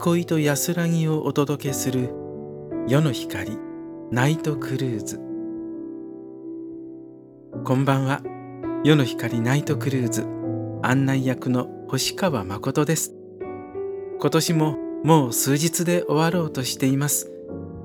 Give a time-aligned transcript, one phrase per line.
[0.00, 2.10] 憩いと安らぎをお届けする
[2.86, 3.58] 夜の光
[4.12, 5.20] ナイトクルーズ。
[7.64, 8.22] こんばんは。
[8.84, 10.24] 夜の光ナイトクルーズ
[10.84, 13.12] 案内役の星川誠です。
[14.20, 17.32] 今年ももう数日で終わろうとしています。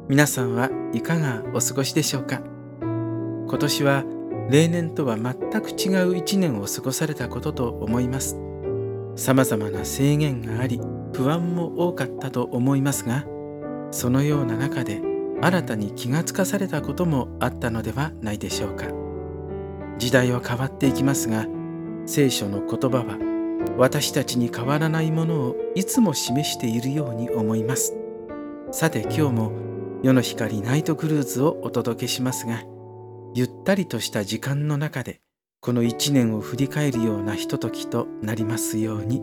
[0.08, 2.44] 皆さんはいかがお過ごしでしょうか。
[2.80, 4.04] 今年は
[4.52, 5.34] 例年とは全
[5.64, 8.38] く違う一年を過ごされたことと思います。
[9.16, 10.80] さまざまな制限があり
[11.14, 13.26] 不安も多かったと思いますが
[13.92, 15.02] そのような中で
[15.42, 18.88] 新たに気がつかされたこともあったのではないでしょうか。
[19.98, 21.46] 時代は変わっていきますが
[22.06, 23.18] 聖書の言葉は
[23.78, 27.96] 私たちに変わらないものをいつも示しているように思います。
[28.72, 29.52] さて今日も
[30.02, 32.64] 夜の光ナイトクルーズをお届けしますが
[33.36, 35.22] ゆったりとした時間の中で
[35.62, 39.22] この一年を振り返るようなひとときとなりますように。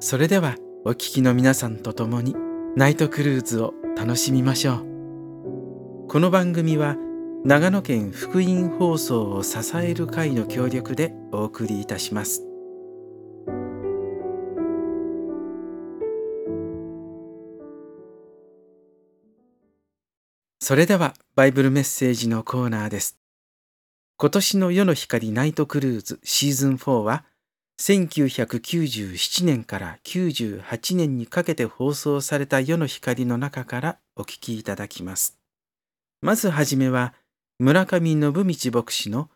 [0.00, 0.56] それでは
[0.88, 2.34] お聞きの皆さんと共に
[2.74, 6.96] ナイトクルーズを楽しみましょうこの番組は
[7.44, 12.42] 長野県福音放送を支える会の協力でお送りいたします
[20.58, 23.18] それではバイブルメッセージのコーナーです。
[24.16, 27.24] 今年の夜の光ナイトクルーズシーズン4は
[27.80, 35.38] 1997年から98年にかけて放送された夜の光の中からお聞きいただきます。
[36.20, 37.14] まずはじめは
[37.60, 39.30] 村上信道牧師の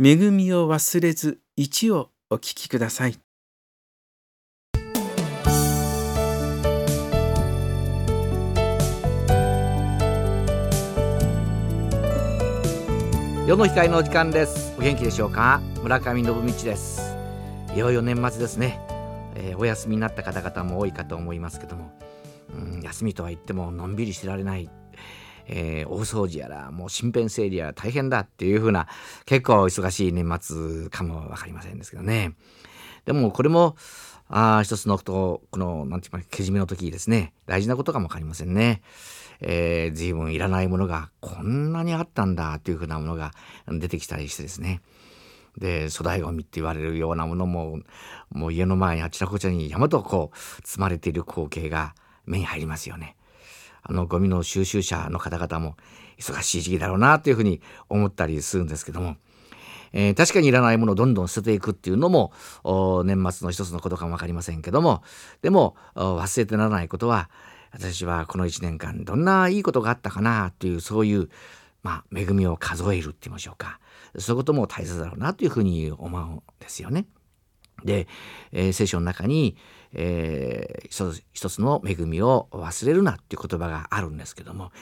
[0.00, 3.18] 恵みを忘れず1をお聞きください。
[13.48, 15.60] 世の光の時間ですお元気でしょうか？
[15.82, 17.07] 村上信道です
[17.78, 18.80] よいよ年末ですね、
[19.36, 21.92] えー、お休みになった方々も多いかと思いますけども、
[22.52, 24.68] うん、休みとは言ってものんびりしてられない
[25.50, 28.86] えー、大掃除やらもう身辺整理やら大変だっていう風な
[29.24, 32.34] 結構忙しい年末かも分かりませんですけどね。
[33.06, 33.74] でもこれも
[34.28, 37.32] あ一つのことこの何て言うかけじめの時ですね。
[37.46, 38.82] 大事なことかも分かりませんね。
[39.40, 43.30] えー、随分いらないものがこんなにあったんだというふうなものが
[43.66, 44.82] 出てきたりしてですね。
[45.58, 47.80] で粗大ごみって言われるようなものも
[48.30, 50.36] もう家の前にあちらこちらに山とこう
[50.66, 51.94] 積まれている光景が
[52.26, 53.16] 目に入りますよね。
[53.82, 55.76] あのゴミの収集者の方々も
[56.18, 59.16] 忙しい時期だろうなというふうに思ったりするんですけども、
[59.92, 62.32] えー、確かにいらないものをどんどん捨てていくっていうのも
[63.04, 65.02] 年末の一つのことかも分かりませんけども。
[65.42, 67.30] でも忘れてならないことは
[67.72, 71.28] 私はこの1年間どんないいことがあったかなというそういう
[71.82, 73.80] まあ恵みを数えるって言いましょうか。
[74.16, 77.06] そういうことも大切だろうなというふうに思うんですよね。
[77.84, 78.08] で、
[78.52, 79.56] えー、聖書の中に、
[79.92, 84.72] えー、一つの恵みを忘れるなっていう言葉があるんですけども、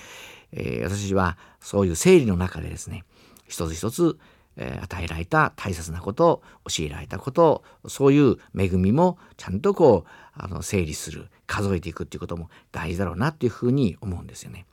[0.53, 3.05] えー、私はそういう整理の中でですね
[3.49, 4.19] 一つ一つ
[4.57, 14.67] え与えられた大切なこと教えられたことそういう恵みもちゃんとこうあの整理する数えていくっていうことも大事だろうなっていうふうに思うんですよね。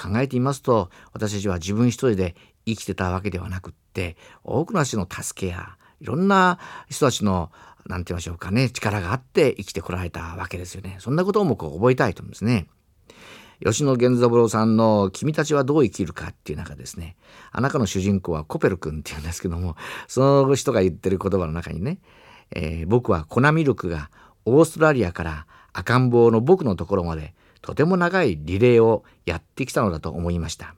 [0.00, 2.34] 考えてみますと私たちは自分一人で
[2.74, 6.58] 生きてたわけではなくって多くの人の助けやいろんな
[6.88, 7.50] 人たちの
[7.86, 10.96] 何て言いましょうかね力があって生きてこられたわけですよね。
[11.00, 12.66] そんなことをもこう覚えたいと思うんですね。
[13.64, 17.16] 吉野源三郎さんの「君たちはどう生きるか」っていう中ですね
[17.50, 19.74] あなたの主人公はコペル君っていうんですけども
[20.06, 21.98] その人が言ってる言葉の中にね、
[22.52, 24.10] えー、僕は粉ミルクが
[24.44, 30.76] オーストラリアから赤ん坊の僕のところまでとても長いリレーをやってきたのだと思いました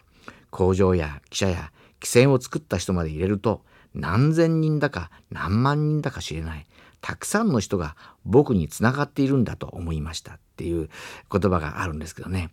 [0.51, 3.63] 工場や記者や汽船を作った人まで入れると
[3.95, 6.67] 何千人だか何万人だか知れない
[7.01, 10.89] たくさんの人が僕につながっているんだと思いましたっていう
[11.31, 12.51] 言葉があるんですけどね、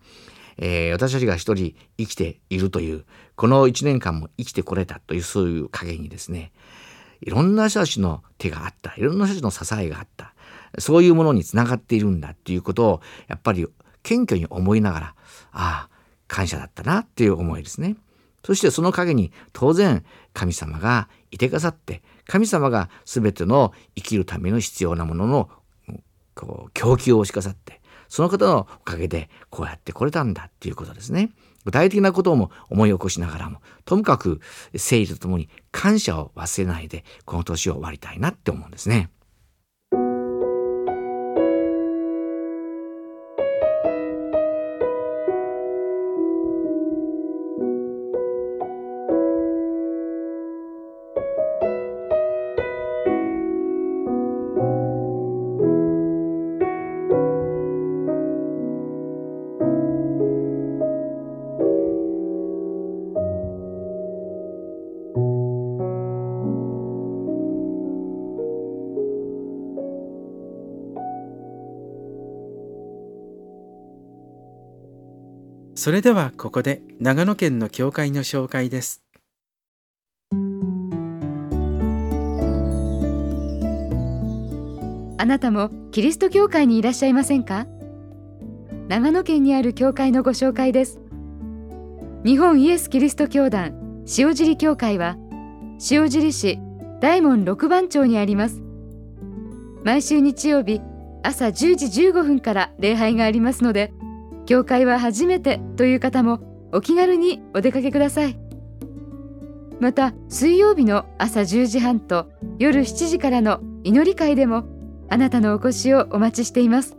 [0.58, 3.06] えー、私たちが一人生きているという
[3.36, 6.52] この一年間も生きてこれたというそういう陰にですね
[7.22, 10.34] いろんな人たちの手があったいろんな人たちの支えがあった
[10.80, 13.66] そういうものにつながっているんだっていうことをやっぱり
[14.04, 15.16] 謙虚に思いながら
[15.52, 15.90] ああ
[16.28, 17.96] 感謝だったなっていう思いですね。
[18.48, 25.50] そしてその陰に当然神様がいてくださって神様が全ての生きるための必要なものの
[26.34, 31.32] こう供給をしかさってその方のおかげでこうやってこれたんだっていうことですね。
[31.66, 34.40] 具体的なことも思い起こしながらもともかく
[34.74, 39.10] 誠意とともに感謝を忘れないでこの年を終わりたいなって思うんですね。
[75.78, 79.04] それではここで長野県の教会の紹介です。
[85.20, 87.68] あなたもキリスト教会にいらっしゃいませんか？
[88.88, 91.00] 長野県にある教会のご紹介です。
[92.26, 95.16] 日本イエス・キリスト教団塩尻教会は
[95.92, 96.58] 塩尻市
[97.02, 98.64] 大門六番町にあります。
[99.84, 100.82] 毎週日曜日
[101.22, 103.94] 朝10時15分から礼拝がありますので
[104.48, 106.40] 教会は初めてという方も
[106.72, 108.40] お気軽にお出かけください。
[109.80, 114.64] また水曜日の朝10時半と夜7時からの祈り会でも
[115.10, 116.98] あなたのお越しをお待ちしています。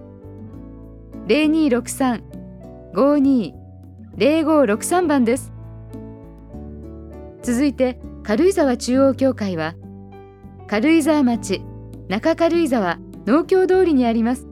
[4.16, 5.52] 0263-52-0563番です。
[7.42, 8.00] 続いて
[8.30, 9.74] 軽井沢中央教会は
[10.68, 11.64] 軽井沢町
[12.10, 14.46] 中軽井沢農協通りにあります。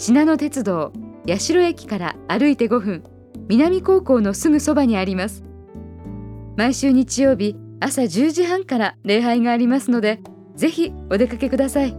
[0.00, 0.92] 信濃鉄道
[1.26, 3.04] 八代駅から歩いて5分
[3.48, 5.44] 南高校のすぐそばにあります。
[6.56, 10.20] 毎週日曜日朝10時半から礼拝がありますので
[10.56, 11.94] ぜひお出かけください。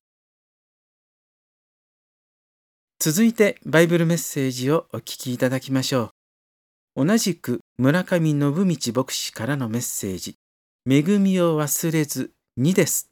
[2.99, 6.11] 続いてバイブルメッセージをお聞きいただきましょ
[6.97, 7.04] う。
[7.04, 8.50] 同じく村上信道
[8.95, 10.37] 牧師からのメッセージ、
[10.90, 13.11] 恵みを忘れず2です。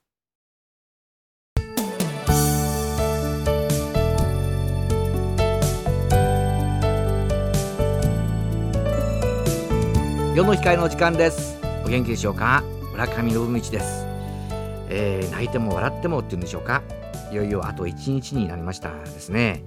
[10.35, 11.61] 世の光の時間です。
[11.85, 12.64] お元気でしょうか？
[12.91, 14.05] 村上信道です、
[14.88, 16.83] えー、泣いても笑ってもっていうんでしょうか？
[17.31, 19.62] いよいよあと1日になりましたですね。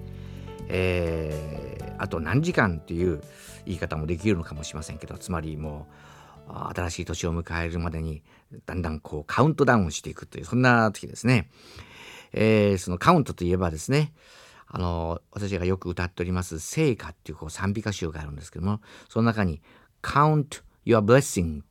[0.68, 3.22] えー、あと何時間っていう
[3.66, 5.88] 言い方もできるのかもしれませんけどつまりも
[6.50, 8.22] う新しい年を迎えるまでに
[8.66, 11.50] だんだんこうカウントダウンしていくというそんな時ですね、
[12.34, 14.12] えー、そのカウントといえばですね
[14.68, 19.62] あの私がよく歌っております「聖歌」っていうこう賛美歌集があるんですけどもその中に
[20.08, 21.62] count your blessing.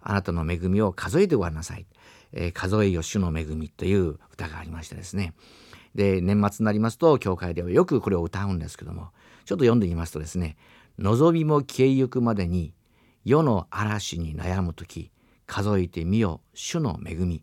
[0.00, 1.86] あなたの恵みを数えてごらんなさい、
[2.32, 5.34] えー、数えよ主の恵みという歌がありましてですね。
[5.94, 9.08] で年末になりますと教会ではよくこれを歌うんですけども
[9.46, 10.56] ちょっと読んでみますとですね
[10.98, 12.74] 「望みも消えゆくまでに
[13.24, 15.10] 世の嵐に悩む時
[15.46, 17.42] 数えてみよ主の恵み」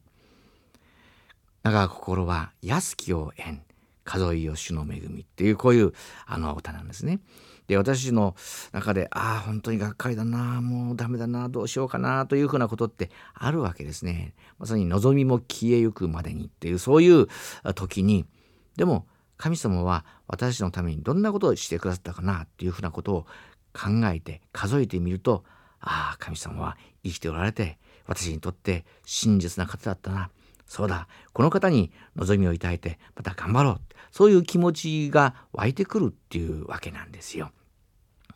[1.64, 3.64] 「長心は安きを縁
[4.04, 5.94] 数えよ主の恵み」っていうこういう
[6.26, 7.20] あの歌なんですね。
[7.68, 8.36] で私の
[8.74, 14.34] 中でああ本当にがっかりだなもうダメだなどうしようかなというふうなことってあるわけですね。
[14.60, 17.28] まさに望みも消えゆくまでにっていうそういう
[17.76, 18.26] 時に
[18.76, 19.08] でも
[19.38, 23.26] 神様は私のためにどんなことをしてくださったかなっていうふうなことを
[23.74, 25.44] 考えて数えてみると
[25.80, 30.30] ああ神様は生きておられて私にとって真実な方だったな
[30.74, 31.08] そうだ。
[31.34, 33.82] この方に望みを抱いてまた頑張ろう。
[34.10, 37.52] そういう気持ちが湧いてくるっていうわけなんですよ。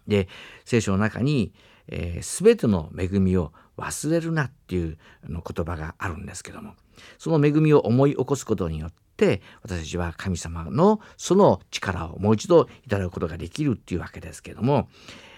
[0.08, 0.27] で
[0.63, 1.51] 聖書の中に、
[1.88, 6.75] えー、全ての恵みを忘れるなっていうの言葉があるんですけども。
[7.17, 14.89] その恵みを思い起こすことによって私たちは神様のその力をもう一度いただくことができるっていうわけですけども。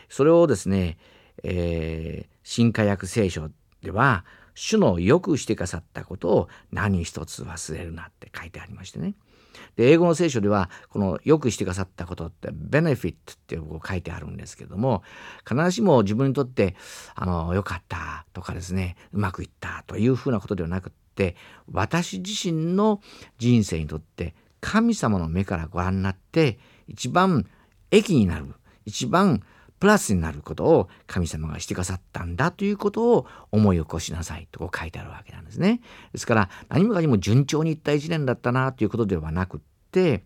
[0.09, 0.97] それをですね、
[1.43, 3.49] えー、新化訳聖書
[3.81, 4.25] では
[4.55, 9.15] 主のよくしてくださったことを何一つ忘れるなって書いてありましてね。
[9.75, 15.03] で英語の聖書ではこのよくしてくださったことってベネフィットってこう書いてあるんですけども
[15.47, 16.75] 必ずしも自分にとって
[17.15, 21.35] あの良かったとかですねうまくいったというふうなことではなくって
[21.71, 23.01] 私自身の
[23.37, 27.45] 人生にとって神様の目からご覧になって一番
[27.91, 28.53] 益になる
[28.85, 29.41] 一番
[29.79, 35.81] プラスになることを神様がしてくださったんだということを思い起こしなさいとこう書いてあるわけなんですね。
[36.11, 39.59] ですから何もかにも順調にいった一年だったなということではなくっ
[39.91, 40.23] て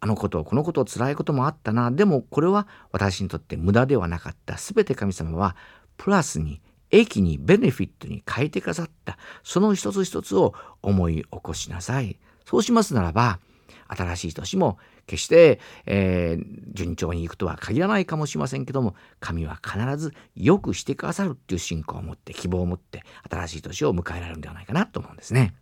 [0.00, 1.90] あのことこのこと辛いこともあったな。
[1.90, 4.56] でもこれは私にとって無駄ではなかった。
[4.56, 5.56] 全て神様は
[5.96, 9.18] プラスに益にベネフィットに変えてくださった。
[9.42, 12.18] その一つ一つを思い起こしなさい。
[12.44, 13.40] そうしますならば
[13.88, 25.54] 新しい年も決して、えー、順調にいくとは限らないかもしれませんけども神は必ず良くしてくださるっていう信仰を持って希望を持って新しい年を迎えられるんではないかなと思うんですね。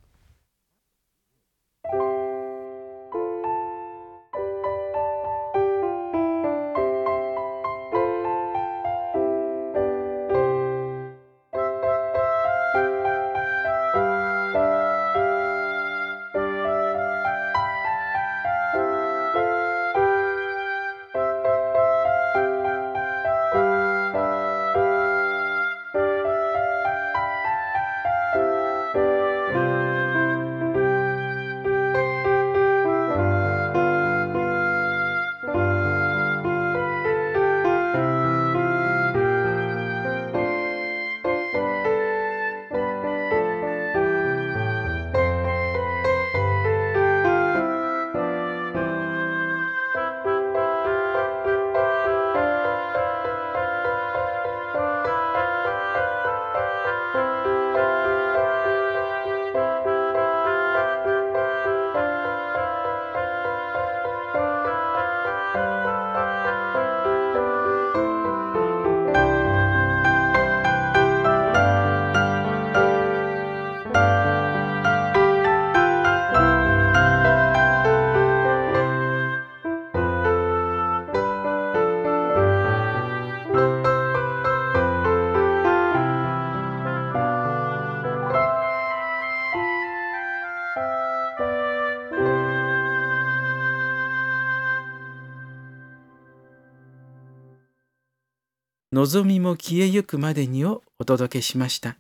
[98.97, 101.99] 望みも消えゆくまでにをお届けしました。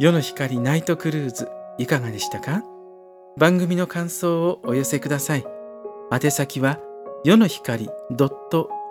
[0.00, 2.62] 世の光ナイトクルーズいかがでしたか？
[3.36, 5.44] 番組の感想をお寄せください。
[6.10, 6.78] 宛先は
[7.22, 7.90] 世の光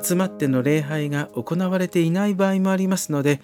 [0.00, 3.40] 集まっての礼拝が行われていない場合もありますので、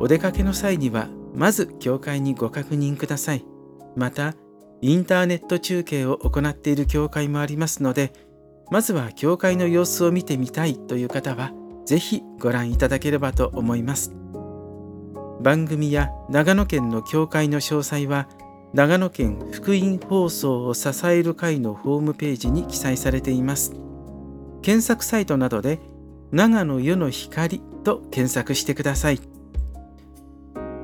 [0.00, 3.44] お出かけの際にはまず教会にご確認ください。
[3.94, 4.34] また、
[4.80, 8.12] インターネット中継を行っている教会もありますので、
[8.70, 11.52] まずは教会の様子を見てみたいという方は
[11.84, 14.14] ぜひご覧いただければと思います。
[15.40, 18.28] 番組や長野県の教会の詳細は
[18.72, 23.72] 長野県福音放送を支える会のホームページに記載されています。
[24.62, 25.80] 検索サイトなどで
[26.30, 29.29] 長野世の光と検索してください。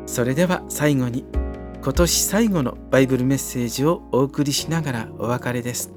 [0.06, 1.24] それでは最後に
[1.82, 5.92] 今年最後のバイブルメッセージをお送りしながらお別れです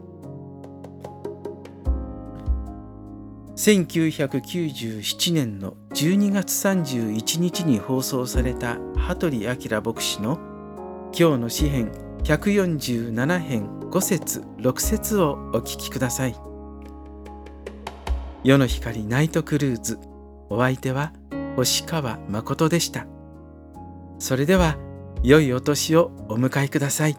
[3.55, 10.39] 1997年の12月31日に放送された羽鳥明牧師の
[11.11, 11.91] 「今日の詩編
[12.23, 16.35] 147編5節6節をお聞きください。
[18.43, 19.99] 世の光ナイトクルーズ
[20.49, 21.11] お相手は
[21.55, 23.05] 星川誠でした。
[24.19, 24.77] それでは
[25.23, 27.17] 良いお年をお迎えください。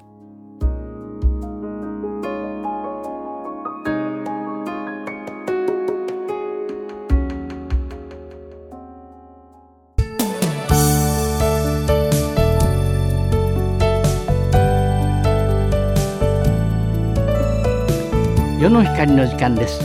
[18.61, 19.81] 世の光の時間です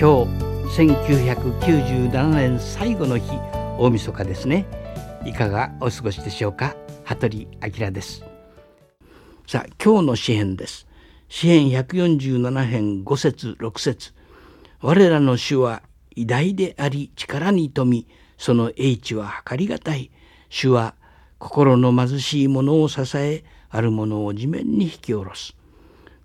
[0.00, 0.40] 今日
[0.80, 3.30] 1997年最後の日
[3.78, 4.79] 大晦日ですね
[5.26, 6.74] いかがお過ごしでしょうか？
[7.04, 8.24] 羽鳥明です。
[9.46, 10.86] さあ今日の詩編です。
[11.28, 14.14] 詩編147編5節6節。
[14.80, 15.82] 我らの主は
[16.16, 18.06] 偉大であり力に富み
[18.38, 20.10] その英知は計りがたい。
[20.48, 20.94] 主は
[21.38, 25.54] 心の貧しい者を支えある者を地面に引き下ろす。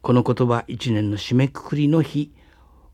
[0.01, 2.31] この言葉一年の締めくくりの日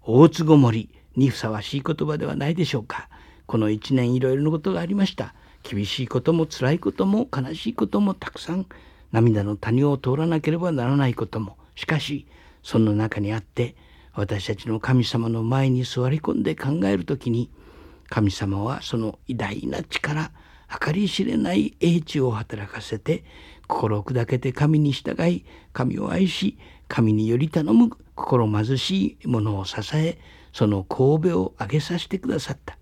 [0.01, 3.07] 大津ごもりにふさわしい言葉ではないでしょうか？
[3.45, 5.35] この一年いろいろなことがありました。
[5.63, 8.65] 厳しいことも辛いことも悲しいこともたくさん
[9.11, 11.57] 涙の谷を通らなければならないことも。
[11.75, 12.27] しかし
[12.63, 13.75] その中にあって
[14.13, 17.49] 私たちの神様の前に座り込んで考える時に
[18.09, 20.31] 神様はその偉大な力
[20.79, 23.23] 計り知れない英知を働かせて
[23.67, 30.17] 心を砕けて神に従い神を愛し神により頼む心貧しい者を支え
[30.53, 32.80] その神戸を上げさせてくださった。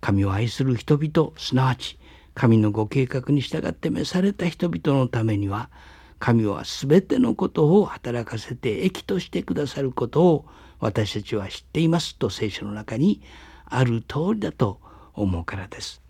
[0.00, 1.98] 神を愛する人々すなわち
[2.34, 5.70] 神のご計画に従って召された人々のためには
[6.18, 10.44] 神は全てのことを働かせて益としてくださることを
[10.80, 13.20] 私たちは知っていますと聖書の中に
[13.66, 14.80] ある通りだと
[15.14, 16.00] 思うからです。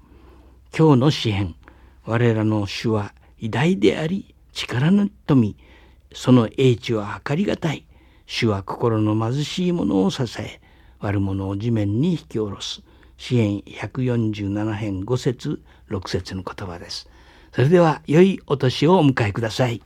[0.77, 1.55] 今日の詩篇
[2.05, 5.57] 我らの主は偉大であり力の富
[6.12, 7.87] その英知は計りがたい
[8.27, 10.61] 主は心の貧しい者を支え
[11.01, 12.83] 悪者を地面に引き下ろす
[13.18, 17.11] 支援147編5節6節の言葉です。
[17.52, 19.83] それでは良いお年をお迎えください。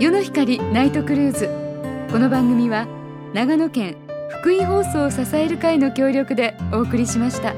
[0.00, 1.48] 世の光ナイトクルーズ。
[2.10, 2.86] この番組は
[3.32, 3.96] 長野県
[4.40, 7.54] 福井放送を支える会の協力でお送りしました。